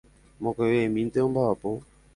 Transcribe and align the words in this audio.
Mokõivemínte 0.45 1.27
ombaʼapo. 1.27 1.77